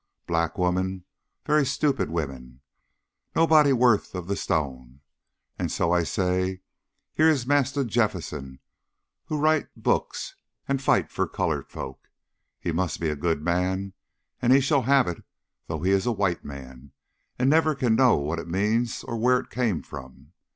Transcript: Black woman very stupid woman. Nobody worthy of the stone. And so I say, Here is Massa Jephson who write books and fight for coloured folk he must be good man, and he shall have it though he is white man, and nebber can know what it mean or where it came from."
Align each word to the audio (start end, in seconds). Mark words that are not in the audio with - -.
Black 0.25 0.57
woman 0.57 1.05
very 1.45 1.63
stupid 1.63 2.09
woman. 2.09 2.61
Nobody 3.35 3.71
worthy 3.71 4.17
of 4.17 4.25
the 4.25 4.35
stone. 4.35 5.01
And 5.59 5.71
so 5.71 5.91
I 5.91 6.01
say, 6.01 6.61
Here 7.13 7.29
is 7.29 7.45
Massa 7.45 7.85
Jephson 7.85 8.61
who 9.25 9.37
write 9.37 9.67
books 9.77 10.33
and 10.67 10.81
fight 10.81 11.11
for 11.11 11.27
coloured 11.27 11.67
folk 11.69 12.09
he 12.59 12.71
must 12.71 12.99
be 12.99 13.13
good 13.13 13.43
man, 13.43 13.93
and 14.41 14.51
he 14.51 14.59
shall 14.59 14.81
have 14.81 15.07
it 15.07 15.23
though 15.67 15.83
he 15.83 15.91
is 15.91 16.07
white 16.07 16.43
man, 16.43 16.93
and 17.37 17.51
nebber 17.51 17.75
can 17.75 17.93
know 17.95 18.15
what 18.17 18.39
it 18.39 18.47
mean 18.47 18.87
or 19.03 19.17
where 19.17 19.37
it 19.39 19.51
came 19.51 19.83
from." 19.83 20.33